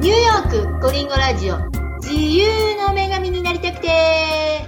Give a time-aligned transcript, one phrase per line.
[0.00, 1.58] ニューヨークコリンゴラジオ。
[2.00, 4.66] 自由の女神になりたくて。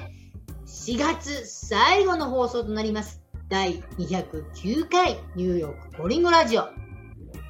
[0.67, 3.22] 4月最後の放送となります。
[3.48, 6.68] 第209回ニューヨークコリンゴラジオ。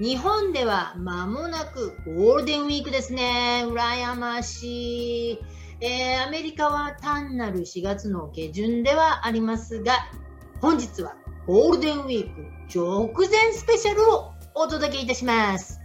[0.00, 3.64] 日本では間もなくゴールデンウィークですね。
[3.66, 5.38] 羨ましい、
[5.80, 9.94] えー、アメリカは単なる4月の下旬ではありますが
[10.60, 11.16] 本日は
[11.46, 12.40] ゴールデンウィーク
[12.72, 15.83] 直前スペシャルをお届けいたします。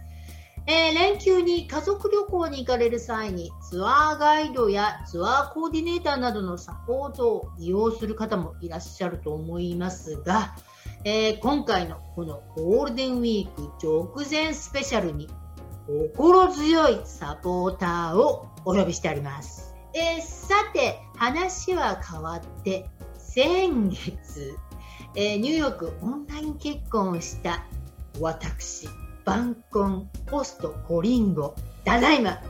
[0.70, 10.54] えー、連休に家族旅行に行かれる際にツアーガイドやツアーコーディネーターなどのサポートを利用する方もいらっしゃると思いますが、
[11.04, 15.28] えー、今回のこのゴールデンウィーク直前スペシャルに
[15.88, 19.74] 心強いサポーターをお呼びしてあります。
[19.92, 24.56] えー、さて、話は変わって、先月、
[25.16, 27.66] え、ニューヨークオンライン結婚をした
[28.20, 28.88] 私、
[29.30, 32.40] 晩婚ポストコリンゴただいま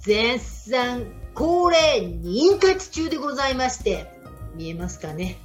[0.00, 4.10] 絶賛恒例妊活中でございまして
[4.56, 5.36] 見えますかね？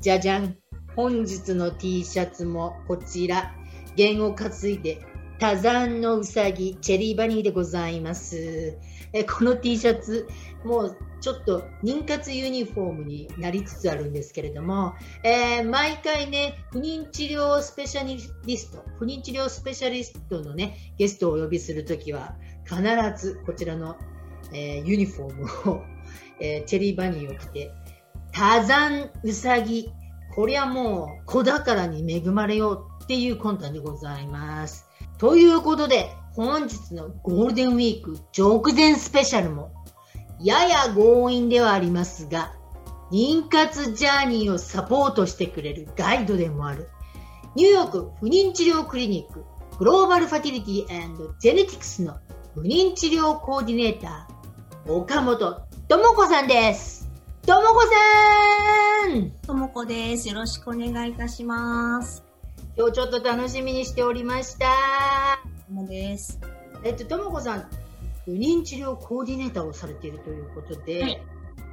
[0.00, 0.56] じゃじゃん。
[0.96, 3.54] 本日の T シャツもこちら。
[3.94, 5.06] 弦を担いで
[5.38, 8.76] 多山のうさぎチェリーバニーでございます。
[9.12, 10.26] えこの T シャツ
[10.64, 22.82] もうちょっと妊活ユニフォームになりつつあるんですけれども、えー、毎回ね、不妊治療スペシャリスト、不妊治療スペシャリストのね、ゲストをお呼びするときは、必
[23.16, 23.96] ずこちらの、
[24.52, 25.82] えー、ユニフォームを、
[26.40, 27.70] えー、チェリーバニーを着て、
[28.32, 29.92] 多山うさぎ、
[30.34, 34.88] こりゃもう子宝に恵まれようっていう魂胆でございます。
[35.18, 39.70] ということで、本日のゴールデンウィーク直前スペシャルも
[40.42, 42.52] やや強引ではありますが、
[43.10, 46.88] 妊活ジャーニーをサポートしてくれるガイドでもある、
[47.54, 49.44] ニューヨーク不妊治療クリニック
[49.78, 52.16] グローバルファティリティジェネティクスの
[52.54, 57.08] 不妊治療コーディネーター、岡本智子さんです。
[57.44, 57.88] 智子さ
[59.08, 60.28] ん智子です。
[60.28, 62.24] よろしくお願いいたします。
[62.76, 64.66] 今日ちょっと楽しみにしておりました。
[65.68, 66.38] 智です。
[66.84, 67.68] えっと、智子さん、
[68.24, 71.22] 不妊治療コーディネーターをされているということで、はい、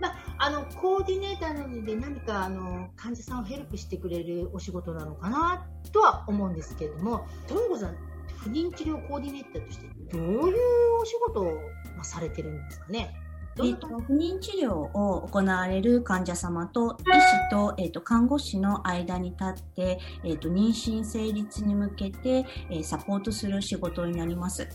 [0.02, 7.96] まあ、あのコーディネーターなので何かあの患者さんをヘルプしてくれるお仕事なのかなとは思うんですけれども、ともこさん、
[8.38, 11.60] 不妊治療コーディネーターとしてどういうお仕事を
[12.04, 13.14] されてるんですかね？
[13.58, 24.70] えーと、不妊治療を行われる患者様と医師と,、えーと、看護師の間に立って、えーと、妊娠成立に向けて、えー、サポートする仕事になります。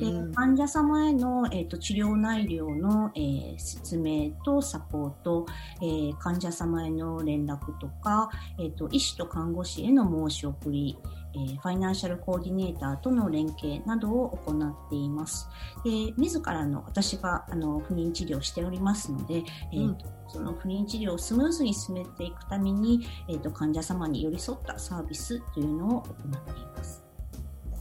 [0.00, 5.46] で患者様への、えー、と治療内容の、えー、説明とサポート、
[5.80, 10.98] えー、患者様への連絡とか、えー、と医師と看護師への申し送り、
[11.34, 15.48] えー、ファイナンシャルコーディネーターとの連携などを行っています。
[15.84, 27.05] で自らの私があの不妊治療しておりますので、えーと、その不妊治療をスムーズに進めていくために、えーと、患者様に寄り添ったサービスというのを行っています。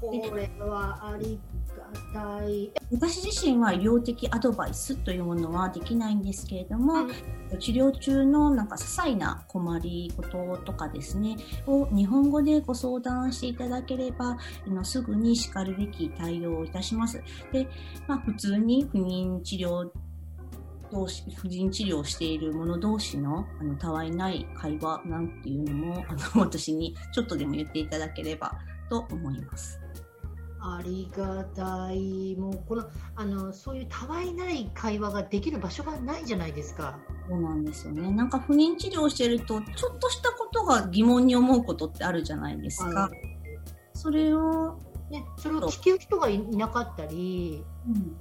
[0.02, 1.40] これはあり
[2.14, 7.06] がたい私自身は医療的アドバイスというものはできないんですけれども、
[7.52, 14.38] うん、治療中のなんか些細な困りごととかですねを日本語でご相談していただければ
[14.84, 17.22] すぐにしかるべき対応をいたします。
[17.52, 17.68] で、
[18.08, 19.90] まあ、普通に不妊治療
[20.92, 28.58] 同士不妊治療をしている者同士のあのたわいない会話なんていうのもあの私にちょっとでも言っていただければ
[28.90, 29.85] と思います。
[30.68, 32.36] ありがたい。
[32.36, 37.00] もうこのあのそういうたわいない会話ができる場所がないじゃないですか。
[37.30, 38.12] そうなんですよね。
[38.12, 43.10] なんか不妊治療してるとちょっとしたことが疑問に思うことってあるじゃないですか。
[43.94, 48.16] それをね、それを聞く人がいなかったり、うん、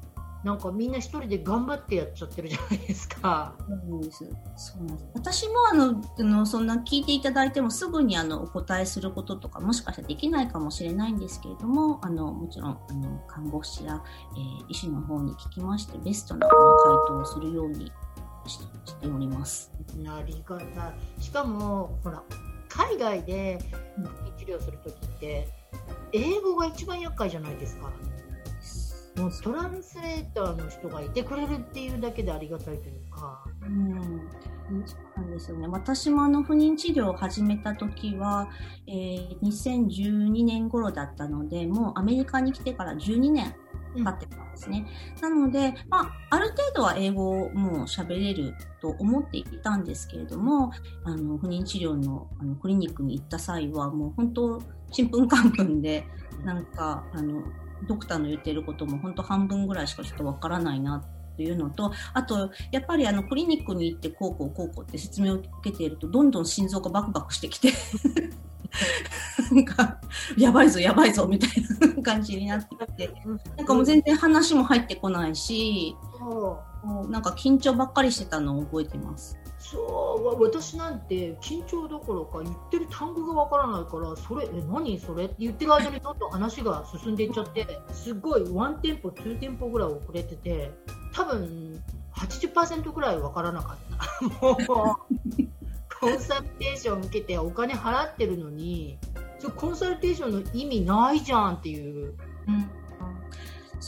[0.45, 3.55] なんかみんな一人で頑張ってやっちゃってるじゃないですか。
[3.89, 4.19] そうです。
[4.57, 5.09] そうなんです。
[5.15, 14.03] 私もあの、あのそんな聞いていただいてもすぐにあのお答えすることとかもしかしたらできないかもしれないんですけれども、あのもちろんあの看護師や、
[14.37, 16.51] えー、医師の方に聞きましてベストな回
[17.09, 17.91] 答をするように
[18.47, 18.59] し
[19.01, 19.73] ております。
[19.97, 21.23] なりがたい。
[21.23, 22.23] しかもほら
[22.69, 23.59] 海外で
[24.37, 25.49] 治療するときって
[26.13, 27.91] 英語が一番厄介じゃないですか。
[29.17, 33.45] もうトランスレーターの人がいてくれるっていうだけでありがたいというか。
[33.63, 34.29] うん、
[34.87, 35.69] そうなんですよね。
[35.69, 38.49] 私もあの不妊治療を始めた時は、
[38.89, 43.55] えー、2012年頃だったので、もうアメリカに来てから12年
[43.95, 44.87] 経ってたんですね。
[45.17, 50.73] うん、なので、まあ、ある程度は英語をもう喋れると思っていたんですけれども、
[51.05, 54.61] あの不妊治療のあのクリニックに行った際は、もう本当、
[54.91, 56.05] ちんぷんかんぷんで、
[56.45, 57.43] なんか、あの、
[57.87, 61.05] ドクターの言ってることも本当半分ぐらいしかちょっとわからないな
[61.35, 67.73] っていうのと、あと、やっぱりあの、クリニックに行ってこうこうこうこうって説明を受けていると、どんどん心臓がバクバクしてきて
[69.53, 70.01] なんか、
[70.37, 71.51] やばいぞ、やばいぞ、みたい
[71.97, 73.11] な感じになってきて、
[73.57, 76.74] なんかもう全然話も入ってこないし、うん。
[77.09, 79.39] なんか緊張ばっかりしてたのを覚えてます。
[79.59, 90.71] そう私なんて緊張どころか言ってる単語がわからないからそれえ何それって言ってる間にどんどん話が進んでいっちゃってすごいワンテンポツーテンポぐらい遅れてて
[91.15, 91.83] 多分
[92.15, 94.67] 80%ぐらいわからなかったもう
[96.01, 98.99] コンサルテーション受けてお金払ってるのに
[99.39, 102.15] そコンサルテーションの意味ないじゃんっていう。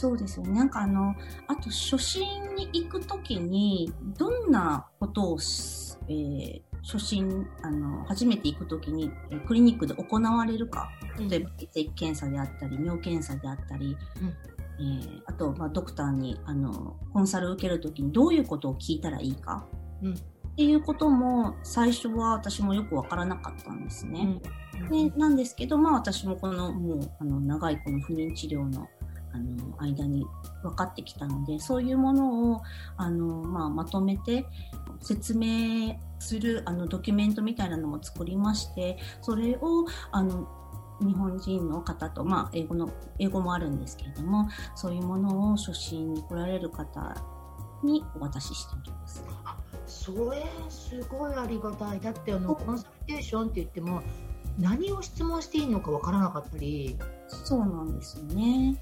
[0.05, 0.51] うんそうですよね。
[0.51, 1.15] なんかあの、
[1.47, 10.89] あと初心に行くときに、どんなことをし、えー初心、あの、初めて行くときに、えークリニックで行われるか、
[11.29, 13.97] 例えば血液検査であったり、尿検査であったり、
[14.79, 19.67] えーあと、まあ、ドクターに、あの、コンサルを受けるときにどういうことを聞いたらいいか、
[20.01, 20.13] うん。
[20.13, 20.15] っ
[20.55, 24.39] ていうことも、最初は私もよくわからなかったんですね。
[24.89, 28.87] でなんですけど、まあ、私もこのもうあの長いこの不妊治療の
[29.37, 30.25] あの間に
[30.63, 32.61] 分かってきたのでそういうものを
[32.97, 34.45] あの、まあ、まとめて
[35.01, 40.47] 説明するあのドキュメントみたいなのも作りましてそれをあの
[40.99, 42.89] 日本人の方と、まあ、英語の
[43.19, 47.15] 英語もあるんですけれどもそういうものを初心に来られる方
[47.83, 49.23] にお渡ししております。
[49.85, 54.01] それすごいありがたいだってあのコンサルテーションって言っても
[54.59, 56.97] 何を質問していいのかわからなかったり
[57.27, 58.75] そうなんですよね。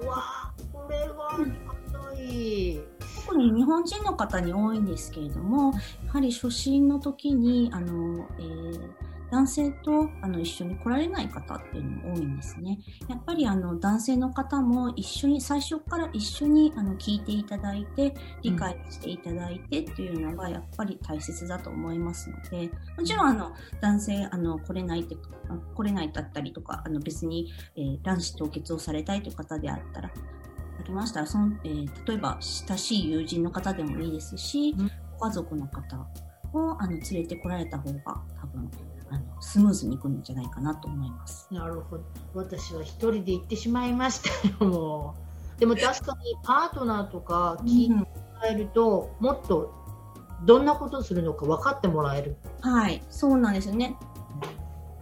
[0.00, 2.80] うわこれはありがたい、
[3.24, 5.72] 特に日本人の方に多いんですけれども、
[6.06, 12.78] やはり初心の時に、あの、えー男性とあの一緒に来られない方っていうのも多いんですね。
[13.08, 25.16] やっぱりあの男性の方も一緒に、最初から一緒にあの聞いていただいて、理解していただいてっていうのがやっぱり大切だと思いますので、もちろんあの男性あの来れないって、
[25.48, 35.96] あ来れないだったりとか、あの別に、えー卵子凍結をされたいという方であったら、ありましたらその、えー例えば親しい友人の方でもいいですし、うんご家族の方
[36.52, 38.70] をあの連れてこられた方が多分
[39.10, 41.46] あのスムーズにいくんじゃないかなと思います。
[41.50, 42.04] なるほど
[42.34, 45.14] 私は一人で行ってしまいましたよも
[45.56, 48.06] うでも確かにパートナーとか聞いても
[48.42, 49.72] らえると、もっと
[50.44, 53.96] どんなことをするのか分かってもらえるはい、そうなんですよね。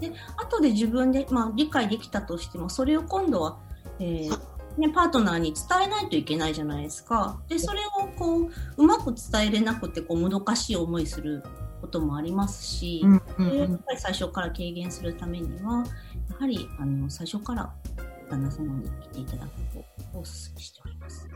[0.01, 3.59] で、後で自分で、まあ、理解できたとしても、それを今度は、
[3.99, 4.39] えー
[4.79, 7.41] ね、パートナーに伝えないといけないじゃないですか。
[7.49, 11.43] で、それをこう、うまく伝えれなくて、こう、もどかしい思いする
[11.83, 15.85] こともありますし、うんそれをやっぱり最初から軽減するためには、
[16.31, 17.75] やはり、あの、最初から
[18.31, 21.29] 旦那様に来ていただくことをお勧めしております。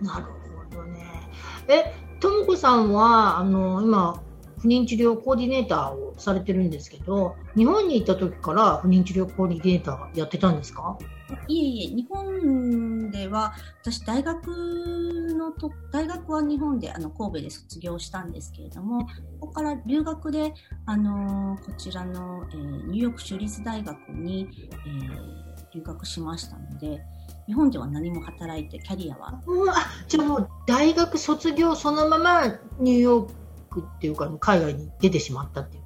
[0.00, 0.26] なる
[0.70, 1.30] ほどね。
[1.68, 4.22] え、ともこさんは、あの、今、
[4.60, 10.98] 不妊治療コーディネーターをされてるんですけど、日本に行った時から不妊治療コーディネーターやってたんですか？
[11.46, 14.48] いえいえ、日本では、私、大学
[15.38, 19.06] のと、大学は日本で、あの、神戸で卒業したんですけれども、
[19.38, 20.52] ここから留学で、
[20.86, 27.00] あのこちらの、えーニューヨーク州立大学に、えー留学しましたので、
[27.46, 29.74] 日本では何も働いて、キャリアは、うわ
[30.08, 32.42] じゃあもう大学卒業そのまま
[32.80, 33.32] ニューヨー
[33.70, 35.82] クっていうか海外に出てしまったっていう。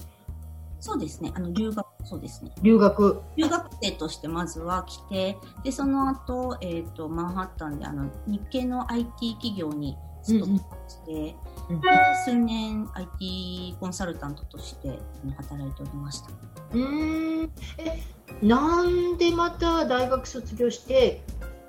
[0.81, 2.50] そうですね、あの、留学、そうですね。
[2.62, 3.21] 留学。
[3.37, 11.37] 留学生としてまずは来て、で、その後、えっ、と、マンハッタンで、あの、日系の IT 企業に勤めまして、
[11.71, 11.81] うん。
[11.81, 11.88] で
[12.26, 14.99] 数年 IT コンサルタントとして
[15.38, 16.29] 働いておりました。
[16.29, 17.50] うーん。
[17.79, 18.03] え
[18.43, 21.23] なんでまた大学卒業して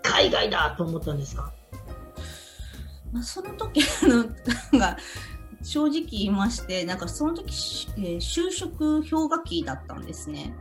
[0.03, 1.53] 海外だと思ったんですか？
[3.13, 4.98] まあ、その時、あの、なんか、
[5.65, 10.53] 正直言いまして、なんかその時、しえー就職氷河期だったんですね。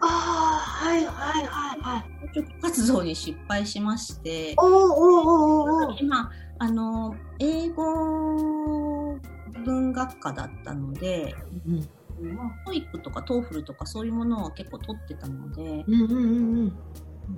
[0.00, 1.10] ああはいは
[1.42, 2.04] いはいはい。
[2.34, 5.86] 就職活動に失敗しまして、おーおーおーおー。
[5.86, 9.16] おー今、あの、英語
[9.64, 11.36] 文学科だったので、
[11.66, 12.34] うん。
[12.34, 16.78] まあ、 TOEIC とか TOEFL とかそういうものは結構取ってたので、うんうんうんうん。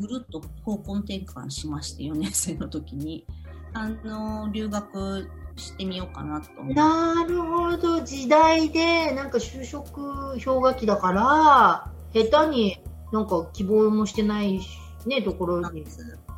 [0.01, 3.27] ぐるっと方向転換しまして、4年生の時に、
[3.75, 5.29] あの、留学
[5.61, 6.63] してみようかなと。
[6.65, 14.69] なるほど時代でなんか就職氷河期だから下手になんか希望もしてないし
[15.07, 15.85] ねところに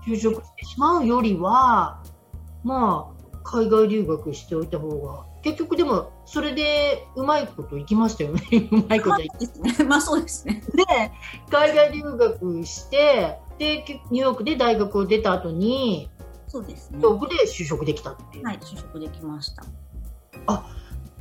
[0.06, 2.02] 就職してしまうよりは
[2.64, 9.84] まあ海外留学しておいた方が結局でもそれでうまいこといきましたよね うまいこといですね。
[9.84, 10.62] まあそうですね。
[10.74, 10.84] で
[11.50, 16.10] 海外留学してで、けニューヨークで大学を出た後に、
[16.52, 17.10] そうですねニュー。
[17.12, 18.44] ヨークで就職できたっていう。
[18.44, 19.64] はい、就職できました。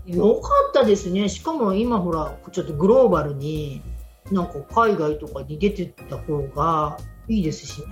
[0.06, 1.30] よかったですね。
[1.30, 3.82] しかも今ほら、ちょっとグローバルに、
[4.30, 6.98] なんか海外とかに出てった方が
[7.30, 7.88] いいですしね。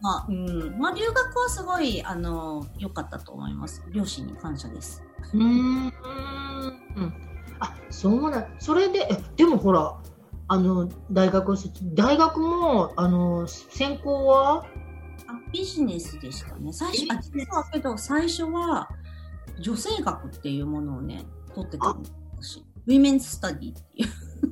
[0.00, 0.78] まあ、うん。
[0.78, 3.84] まあ、留学はすごい、あの、良かったと思います。
[3.90, 5.04] 両親に感謝です。
[5.34, 5.92] うーん。
[7.58, 8.54] あ、そうなん。
[8.58, 9.98] それで、えでもほら、
[10.48, 11.54] あの、大学
[11.94, 14.79] 大学も、あの、専攻はあ
[15.52, 16.72] ビジネスでしたね。
[16.72, 18.88] 最初、あ、実はけど、最初は、
[19.60, 22.12] 女性学っていうものをね、取ってたんです。
[22.40, 24.08] 私ウィメンスタディっていう。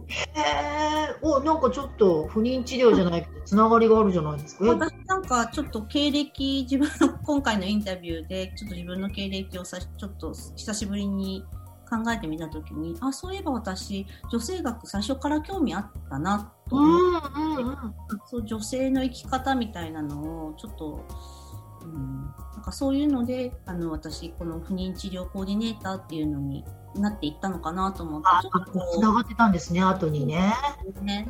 [0.09, 4.67] へえ、お、なんかちょっと不妊治療じゃないけど、つながりがあるじゃないですか。
[4.67, 4.69] え？
[4.69, 11.45] 私なんかちょっと経歴、自分の今回のインタビューで、ちょっと自分の経歴をさちょっと久しぶりに
[11.89, 17.95] 考えてみたときに、あ、そういえば私、女性学最初から興味あったなとう思っんうんうん。
[18.27, 21.05] そう女性の生き方みたいなのをちょっと、
[21.83, 26.65] うん、なんかそういうのであの私この不妊治療コーディネーターっていうのに
[26.97, 30.53] なっていったのかなと思ってあちょっとこつながってたんですね、後にね。
[31.01, 31.29] うね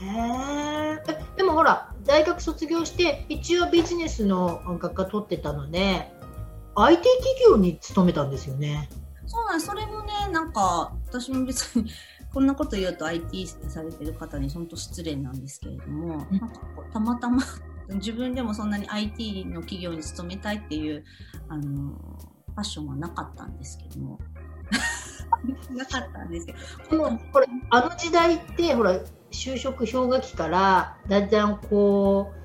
[0.00, 1.02] へえ。
[1.08, 6.12] えでもほら、大学卒業して、一応ビジネスの学科取ってたので、
[6.76, 8.88] IT 企業に勤めたんですよね。
[9.28, 11.90] そうなんですそれもねなんか私も別に
[12.32, 16.38] こんなこと言うと IT されてる方に本当失礼なんですけれども、うん。
[16.38, 17.42] なんかこうたまたま
[17.94, 21.04] 自分でもそんなに IT の企業に勤めたいっていう
[21.48, 24.18] あのファッションはなかったんですけども。
[25.70, 26.58] なかったんですけど。
[26.90, 28.98] でも、これ、あの時代って、ほら、
[29.30, 32.38] 就職氷河期から、だんだんこう、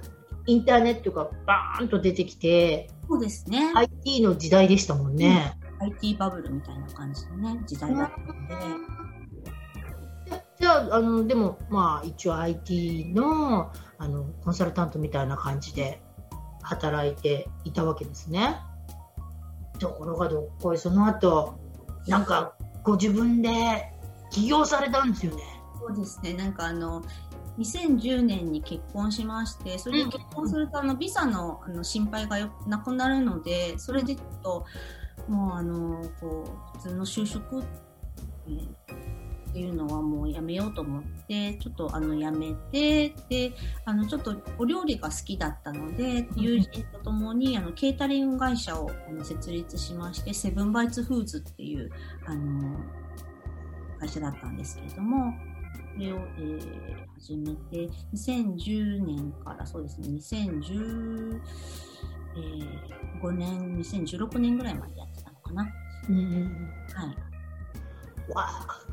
[0.46, 5.58] インターネットがバーンと出てきて、そうですね、IT の時代でしたもんね。
[5.84, 8.56] IT バブルみたいな感じのね時代だったので、
[10.32, 16.02] でじゃあ、あの、でも、まあ、一応 IT の、あの、コンサルタントみたいな感じで
[16.62, 18.58] 働いていたわけですね。
[19.80, 21.60] ところがどっこい、その後、
[22.08, 23.50] なんか、ご自分で
[24.30, 25.44] 起業されたんですよね。
[25.84, 27.04] そうですねなんかあの
[27.60, 34.66] 2010年に結婚しましてそれで結婚するとあのビザのあの心配がよなくなるのでそれでちょっと
[35.28, 43.54] もうあのこう普通の就職、っていうのはもうやめようと思ってちょっとあのやめてで
[43.86, 51.92] あのちょっとお料理が好きだったので友人とともにあのケータリング会社をあの設立しましてセブンバイツフーズっていう
[52.26, 52.80] あの
[54.00, 55.36] 会社だったんですけれども
[55.94, 60.10] それを、えー始めて2010年からそうですね
[62.36, 65.74] 2015年2016年ぐらいまでやってたのかな。
[66.10, 68.32] うんうんはい。
[68.34, 68.84] わあ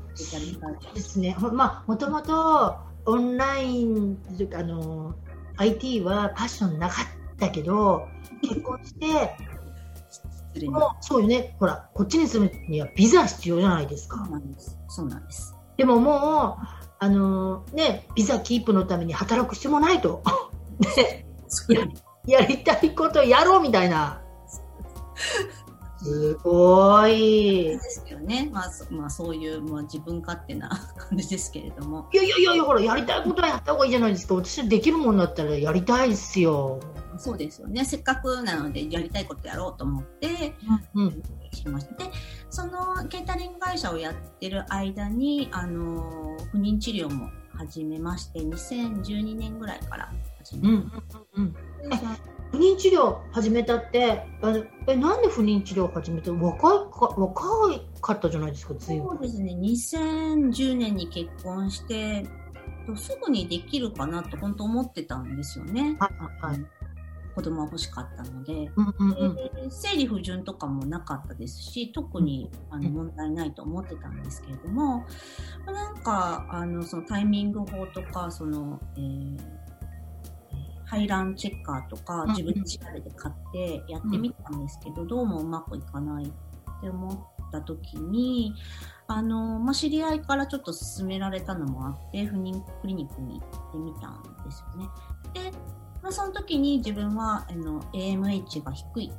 [0.94, 1.32] ですね。
[1.32, 4.18] ほまあ、もともとオンライン、
[4.54, 5.14] あの、
[5.56, 8.06] IT はパッションなかったけど、
[8.42, 11.56] 結婚して、もうそうよね。
[11.59, 14.28] ほら、こっちに住むにはビザ必要じゃないですか。
[14.88, 15.09] そう。
[15.09, 15.54] なんです。
[15.76, 16.66] でももう、
[16.99, 20.23] あのね、ビザキープのために働く必要もないと。
[20.99, 21.25] ね、
[22.26, 24.20] やりたいことやろうみたいな。
[26.02, 27.78] すごい。
[27.78, 34.34] ですけどね、まあ、そまあ、そういう、まあ、自分勝手な感じですけれども、いやいやいやほら、やりたいことはやった方がいいじゃないですか。
[34.34, 36.80] 私できるもんだったらやりたいですよ。
[37.18, 40.54] そうですよね、せっかくなのでやりたいことやろうと思って、
[40.94, 41.22] うん。
[41.52, 42.04] しました。
[42.04, 42.10] で、
[42.48, 50.10] そのケータリング会社をやってる間に、あの、不妊治療も始めまして、2012年ぐらいから
[50.50, 50.83] 始めうんうん
[51.35, 51.52] うん。
[51.52, 52.16] て、その
[52.50, 54.25] 不妊治療始めたって、
[54.88, 56.33] え、なんで不妊治療始めた？
[56.33, 59.09] 若いか、若いかったじゃないですか、ずいぶん。
[59.11, 62.26] そうですね、2010年に結婚して、
[62.87, 65.97] とすぐにできるかなと本当思ってたんですよね。
[66.00, 66.66] はいはい。
[67.33, 68.52] 子供は欲しかったので。
[68.75, 69.37] うんうんうん。
[69.37, 75.07] で生理不順とかもなかったですし特にあのうん問題ないと思ってたんですけれども、
[75.64, 79.59] なんかあのそのタイミング法とかその、えー
[80.90, 86.28] 排卵チェッカーとかうん自分で調べて買ってやってみたんですけど、どうもうまくいかないっ
[86.80, 87.09] て思
[87.49, 88.54] った時に
[89.06, 94.88] あの、まあ、知り合いからちょっと勧められたのもあって不妊クリニックに行ってみたんですよね。
[95.50, 95.56] で
[96.02, 99.12] まあ、その時に自分はあの AMH が低い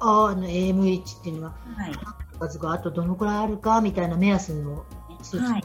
[0.00, 1.92] ああの AMH っていうのははい。
[2.40, 4.84] 数があとどのくらいあるかみたいな目安の
[5.22, 5.64] 数値はい。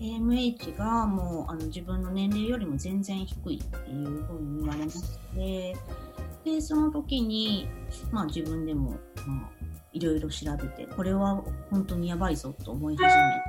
[0.00, 0.18] ね。
[0.18, 5.02] AMH がもうあの自分の年齢よりも全然低いっていうふうに言われまし
[5.34, 5.76] て、
[6.44, 7.68] で、その時に、
[8.10, 8.90] まあ自分でも、
[9.26, 9.50] まあ、
[9.92, 13.04] いろいろ調べて、これは本当にやばいぞと思い始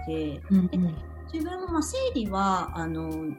[0.07, 0.95] めて、うんうん
[1.33, 3.35] 自分もまあ生理は、あの、普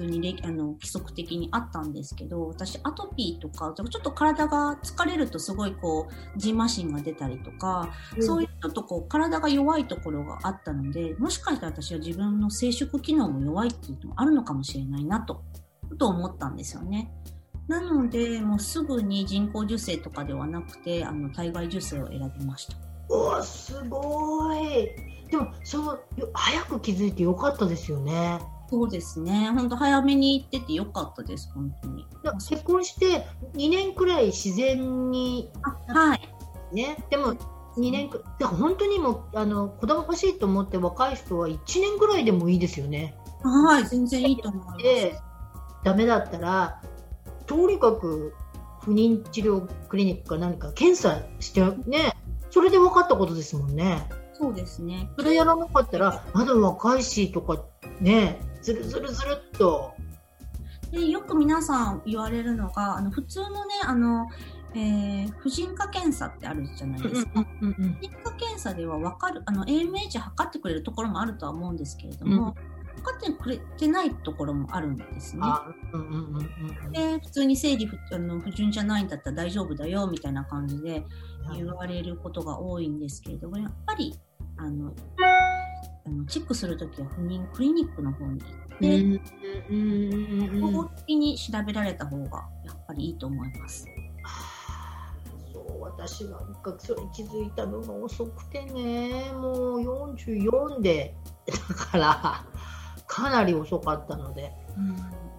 [0.00, 15.42] 通にれあの規則的にあったんですけど、私アトピーとか、ちょっと体が疲れるとすごいこう、ジンマシンが出たりとか、うんそういうちょっとこう、体が弱いところがあったので、もしかしたら私は自分の生殖機能も弱いっていうのもあるのかもしれないなと、
[15.98, 17.12] と思ったんですよね。
[17.68, 22.76] なので、もうすぐに人工授精とかではなくて、あの、体外受精を選びました。
[23.10, 24.88] うわすごい
[25.30, 28.40] でもそうよ早く気づいてよかったですよね
[28.70, 29.50] そうですね。
[29.52, 32.06] 本当早めに行っててよかったです、本当に。
[32.22, 36.20] だ結婚して2年くらい自然にあはい。
[36.72, 37.34] ねでも
[37.76, 44.82] 2年くだから本当にもうあの子供欲しいと思って若い人は1年くらいでもいいですよねはい、全然いいと思います。
[44.82, 45.18] で
[45.82, 46.82] ダメだったら
[47.46, 48.34] とにかく
[48.82, 52.14] 不妊治療クリニックか何か検査してね
[52.50, 55.10] それで分かったことですもんねそうですね。
[55.18, 57.62] それやらなかったらまだ若いしとか
[58.00, 59.94] ねずるずるずるっと。
[60.90, 64.28] で、よく皆さん言われるのが、あの、普通のね、あの、
[64.74, 67.46] えー、婦人科検査ってあるじゃないですか。
[67.60, 72.54] うんうん婦人科検査では分かる、あの、AMH 測ってくれるところもあるとは思うんですけれども、
[73.00, 75.42] 測ってくれてないところもあるんですね。
[75.44, 76.36] あうんうんうん
[76.86, 81.04] うんで、普通に生理不あの不順じゃないんだったら大丈夫だよ、みたいな感じで
[81.54, 84.18] 言われることが多いんですけれども、やっぱり、
[84.56, 84.92] あの、
[86.06, 89.00] あのチェックするときは不妊クリニックの方に行って、
[89.70, 93.86] うん的に調べられた方がやっぱりいいと思います。
[95.52, 99.32] そう私なんかそれ気づいたのが遅くてね。
[99.32, 101.14] もう44で
[101.46, 102.44] だから
[103.06, 104.52] かなり遅かったので。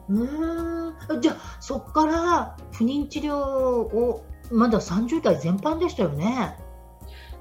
[0.10, 1.22] うーん。
[1.22, 6.58] じゃあそっから不妊治療をまだ30代全般でしたよね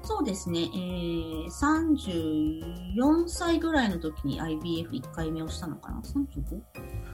[0.03, 6.61] そうですね、えー、34歳ぐらいの時に IVF1 回目をしたのかな ?35?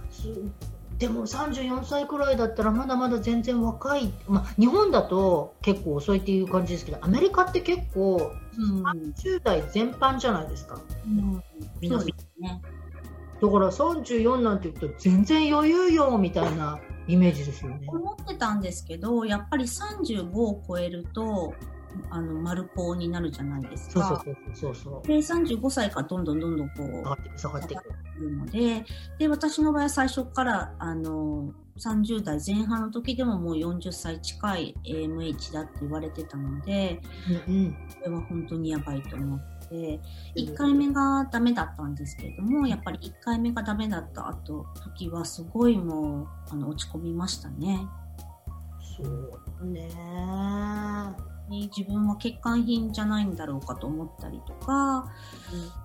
[0.10, 0.34] す
[0.98, 8.84] でも34歳くらいだったらまだまだ全然若い、まあ、日本だと結構遅いっていう感じですけどアメリカって結構うん。
[8.84, 11.43] 30代全般じゃないですかうん、
[11.80, 12.62] 皆さんそうですね。
[13.39, 17.86] だから34なんて言うと全然余裕よみたいなイメージですよね。
[17.88, 21.54] 思ってたんですけど、やっぱり35を超えると、
[22.10, 24.23] あの、丸高になるじゃないですか。
[24.25, 25.07] そうそうそうそう。
[25.07, 27.83] で、35歳からどんどんどんどんこう、下がっていく下がっていく。
[28.19, 28.86] るので、
[29.19, 37.01] で、私の場合は最初から、あの、30代前半の時でももう40歳近い AMH だって言われてたので、
[37.47, 37.71] うんうん。
[37.71, 39.99] これは本当にやばいと思って、
[40.36, 47.88] 1回目がダメだったんですけれども、やっぱり1回目がダメだった後、時はすごいもう、あの、落ち込みましたね。
[48.97, 49.03] そ
[49.62, 49.89] うね。
[51.49, 55.12] に自分は欠陥品じゃないんだろうかと思ったりとか、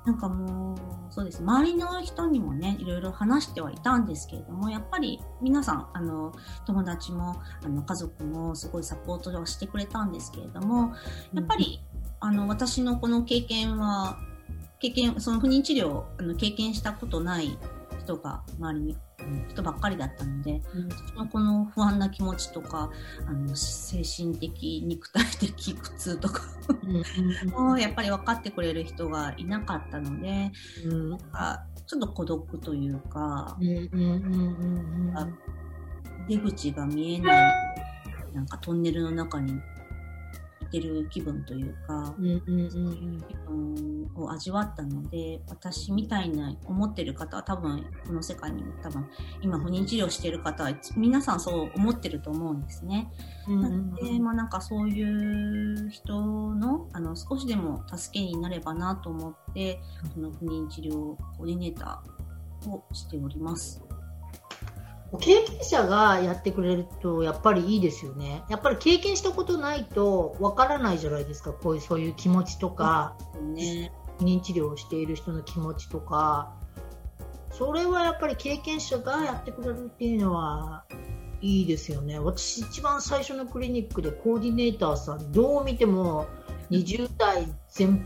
[0.04, 0.78] なんかもう、
[1.10, 1.40] そうです。
[1.40, 6.32] 周りの人にもね、いろいろ話してはいたんですけれども、やっぱり皆さん、あの、
[6.66, 10.94] 友達も、あの、家族もすごいサポートをしてくれたんですけれども、
[11.32, 11.80] やっぱり、
[12.20, 14.18] あの、私のこの経験は、
[14.80, 17.56] 経験、その不妊治療をあの経験したことない
[18.00, 19.11] 人が周りに、うん
[19.48, 20.88] 人ばっかりだったので、うん。
[20.88, 22.90] 私のこの不安な気持ちとか、
[23.26, 26.42] あの、精神的、肉体的苦痛とか
[27.56, 30.52] うん をやっぱり分かってくれる人がいなかったので、
[30.86, 31.10] うん。
[31.10, 33.58] なんかちょっと孤独というか
[36.28, 37.54] 出口が見えない、
[38.32, 39.60] なんかトンネルの中に
[40.78, 49.06] いてる気分というか、うんうんう気分を味わったので、私みたいな思ってる方は多分、この世界にも多分、
[49.42, 53.12] 今不妊治療してる方は皆さんそう思ってると思うんですね。
[53.46, 56.20] なので、まあなんかそういう人
[56.54, 59.80] の、あの、少しでも助けになればなと思って、
[60.14, 63.82] この不妊治療コーディネーターをしております。
[65.20, 68.44] 経験者がやってくれるとやっぱりいいですよね。
[68.48, 71.52] やっぱり経験したことないとわからないじゃないですか。
[71.52, 73.16] こういうそういう気持ちとか、
[73.54, 73.92] ね。
[74.18, 76.54] 不妊治療をしている人の気持ちとか、
[77.50, 80.84] それはやっぱり経験者がやってくれるっていうのは
[81.40, 82.18] いいですよね。
[82.18, 86.26] 私一番最初のクリニックでコーディネーターさんどう見ても
[86.70, 87.46] 20代
[87.76, 88.00] 前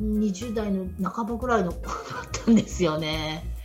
[0.00, 1.94] 20代の半ばぐらいの子だっ
[2.30, 3.55] たんですよね。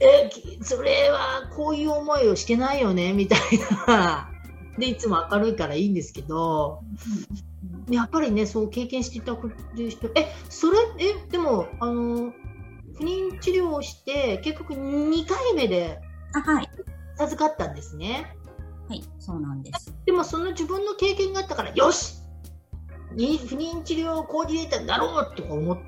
[0.00, 3.12] え、きそれはこういう思いをしてないよね？
[3.14, 3.40] みたい
[3.86, 4.30] な。
[4.78, 6.80] で、いつも明るいからいいんですけど、
[7.90, 12.32] やっぱりね、そう経験していただく人、え、それ、え、でも、あの、
[12.96, 15.98] 不妊治療をして、結局2回目で。
[17.16, 18.34] 授かったんですね。
[18.88, 19.92] はい、そうなんです。
[20.06, 22.14] でも、その自分の経験があったから、よし
[23.14, 25.78] に不妊治療コーディネーターになろうとか思っ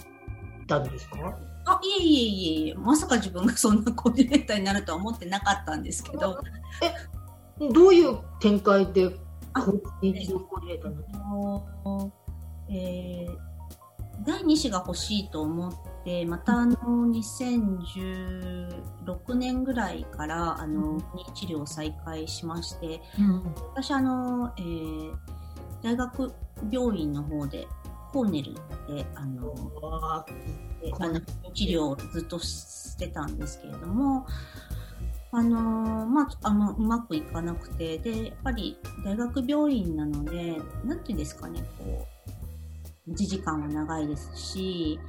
[0.67, 1.39] たんですか？
[1.65, 2.21] あ、いえいえ
[2.67, 6.41] いえまさか自分が そんなコーディネーターになるとは思ってなかったんですけど。
[6.81, 6.93] え、
[7.73, 10.27] どういう展開でコーディネー
[10.83, 12.13] ターになったの
[12.75, 13.37] えー、
[14.25, 15.73] 第2子が欲しいと思っ
[16.05, 20.99] て、またあの、2016年ぐらいから、あの、
[21.35, 25.15] 治療を再開しまして、うん、私あの、えー、
[25.83, 26.33] 大学
[26.71, 27.69] 病院の方で、
[28.13, 28.55] コーネル
[28.95, 29.55] で、あの、
[30.99, 31.21] あの
[31.55, 34.27] 治療をずっとしてたんですけれども、
[35.35, 35.61] あの
[36.07, 42.07] まあ、あの、うまくいかなくて、で、やっぱり大学病院なので、なんていうんですかね、こ
[43.07, 45.01] う、1時間は長いですし、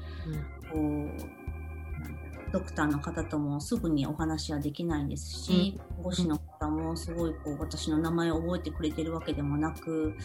[0.73, 1.43] うん、こう、
[2.53, 10.15] ドクターの方ともすぐにお話はできないですし、うん、護士の方もすごいこう私の名前を覚えてくれてるわけでもなく、うん、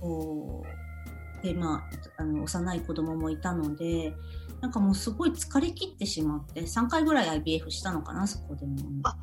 [0.00, 4.14] こうで、まあ、あの幼い子供もいたので、
[4.60, 8.76] なんかもうすごい疲れ切ってしまって、3回ぐらい IBF したのかな、そこでも。
[9.04, 9.16] あ、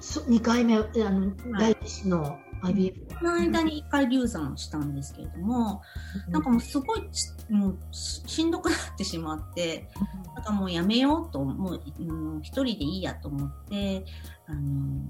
[0.00, 2.94] そ2回目、あの、第一子の IBF。
[3.18, 5.82] その間に1回流産したんですけれども、
[6.26, 7.08] うん、なんかもうすごい
[7.48, 9.88] もうしんどくなってしまって、
[10.28, 14.04] うん、なんかもうやめようと、もう、うん、一人でいいやと思って、
[14.46, 15.08] あの、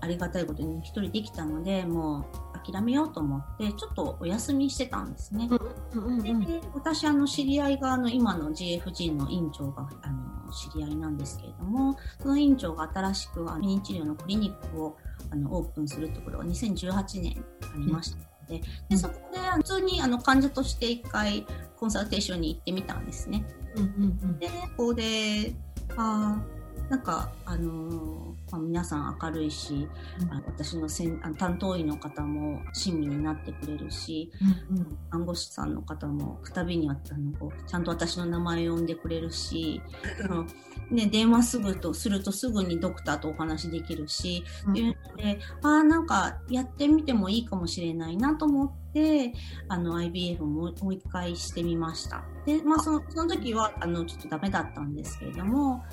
[0.00, 5.48] ありがたいことに一人できたので、もう諦めようと思って、ちょっとお休みしてたんですね。
[5.48, 14.96] で私、あの、知り合いが、あの、今の GFG の院長が、あの、知り合いなんですけれども、その院長が新しく、不妊治療のクリニックを、
[15.30, 23.44] あの、オープンするところが2018年ありましたので、でそこで、普通に、あの、患者として一回、コンサルテーションに行ってみたんですね。
[24.38, 25.54] で、ここで、
[25.96, 26.40] あ
[26.88, 29.88] なんか、あのーまあ、皆さん明るいし、
[30.20, 34.30] うん、あ私のせんあ担当医の方も親身になってくれるし、
[34.70, 39.80] うんうん、看護師さんの方もくたびにあったのこうちゃんと私の名前を呼んでくれるし、
[40.90, 48.87] ね、電話すぐとするとすぐにドクターとお話できるし、うん、いうのでああなんかやってみてもいいかもしれないなと思って、
[49.68, 52.24] あの IBF ももう一回してみました。
[52.46, 55.84] で、まあそのその時はあのちょっとダメだったんですけれども、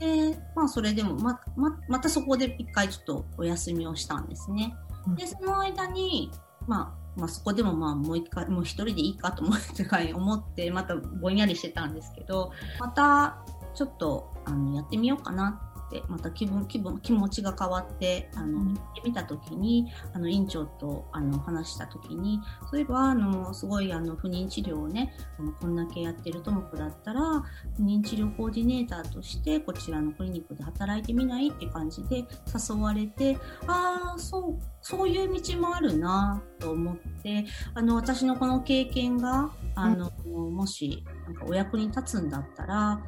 [0.00, 4.74] うん、で、まあそれでもま、ま、またそこで一回ちょっとお休みをしたんですね。
[5.16, 6.30] で、その間に、
[6.66, 13.38] まあ、まあ、そこでもまあもう一回、もう一人でいいかと思って思って、またぼんやりしてたんですけど、また
[13.74, 27.42] ちょっとあのやってみようかなってまた気分気分気持ちが変わってあの、行ってみた時にあの院長とあの話した時にそういえばあのすごいあの不妊治療をねあのこんだけやってるとも子だったら
[27.76, 43.00] 不妊治療コーディネーターとしてこちらのクリニックで働いてみないって感じで誘われてああそうそういう道もあるなと思ってあの私のこの経験があの、うん、もしなんかお役に立つんだったら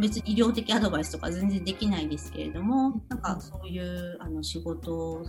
[0.00, 5.24] 別に医療的アドバイスとか全然できないですけれども、なんかそういうあの仕事を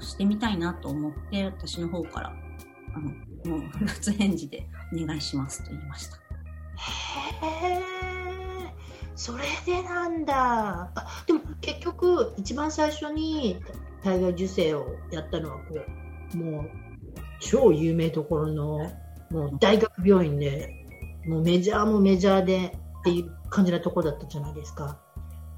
[0.00, 2.32] してみたいなと思って、私の方から、
[2.94, 3.10] あの、
[3.50, 6.16] もう、夏返事でお願いしますと言いました。
[6.16, 6.20] へ
[7.64, 7.82] え、
[9.14, 10.90] それでなんだ。
[10.94, 13.60] あでも結局、一番最初に
[14.02, 15.80] 体外受精をやったのは、こ
[16.34, 16.70] う、もう、
[17.40, 18.92] 超有名どころの、
[19.30, 20.86] もう大学病院で、
[21.26, 24.98] もうメジャーもメジャーで、っていう感じなところだったじゃないですか。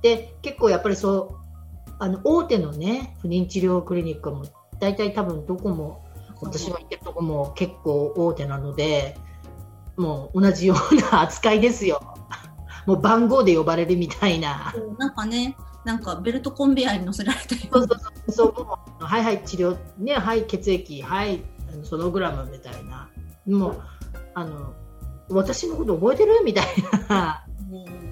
[0.01, 4.45] で、結構やっぱりそう、あの、大手のね、不妊治療クリニックも、
[4.81, 6.05] 大体多分どこも、
[6.41, 9.17] 私の行ってるとこも結構大手なので、
[9.97, 12.01] もう同じような扱いですよ。
[12.87, 14.75] もう番号で呼ばれるみたいな。
[14.99, 17.87] なんかね、なんかベルトコンベヤーに乗せられたような。
[17.87, 18.67] そうそうそ
[19.01, 21.43] うはいはい治療、ね、はい血液、はい
[21.83, 23.09] ソノグラムみたいな。
[23.47, 23.83] もう、
[24.35, 24.75] あの、
[25.29, 26.43] 私のこと覚えてる？
[26.45, 26.67] みたい
[27.09, 27.45] な、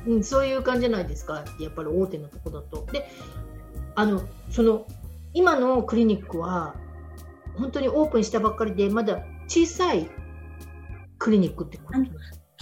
[0.07, 2.87] うん、そういう感じじゃないですか、やっぱり大手のとこだと。
[2.93, 3.09] で、
[3.95, 4.87] あの、その、
[5.35, 6.75] 今のクリニックは、
[7.57, 10.09] 本当にオープンしたばっかりで、まだ小さい
[11.19, 11.99] クリニックってこと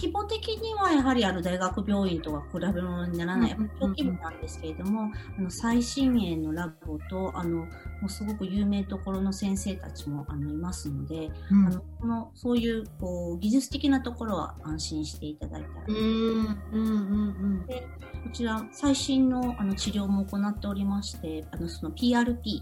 [0.01, 7.67] 規模的にはやはりある大学病院とは比べ物にならない、小規模なんですけれども、あの最新鋭のラボと、あの、も
[8.07, 17.87] うすごく有名どころの先生たちもあのいますので、うん、あのこのそういうこう技術的なところは安心していただいたらいいで
[18.23, 22.61] こちら最新のあの治療も行っておりまして、あのその PRP で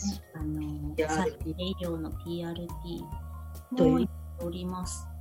[0.00, 0.22] すね。
[0.34, 0.60] あの、
[1.56, 2.66] 医療の PRP
[3.70, 5.11] もやっております。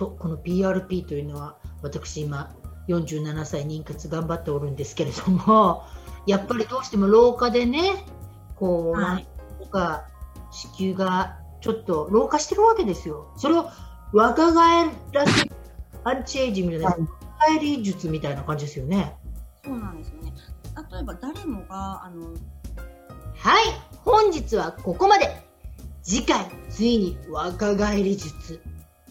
[0.00, 2.56] とこの PRP というのは私今
[2.88, 5.84] 47歳妊活頑張っておるんですけれども
[6.26, 8.06] やっぱりどうしても廊下でね
[8.56, 9.26] こう、はい、
[9.62, 10.06] とか
[10.50, 13.30] 子宮がちょっと老化してるわけですよ。
[13.36, 13.68] それを
[14.14, 15.52] 若返らせる
[16.04, 19.16] アンチエイジングじゃないです帰り術みたいな感じですよね。
[19.62, 20.32] そうなんですよね。
[20.90, 22.28] 例えば誰もが、あの、
[23.36, 23.64] はい、
[24.04, 25.50] 本日はここまで。
[26.02, 28.60] 次回、ついに若返り術、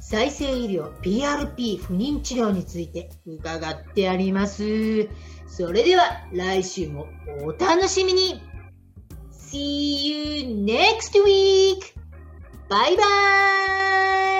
[0.10, 5.08] 再生医療、PRP、不妊治療について伺ってあります。
[5.48, 7.06] それでは来週も
[7.44, 8.42] お楽しみに
[9.32, 11.94] !See you next week!
[12.70, 13.04] バイバ
[14.38, 14.39] イ